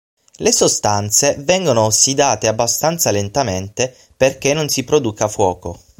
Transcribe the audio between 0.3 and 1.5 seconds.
Le sostanze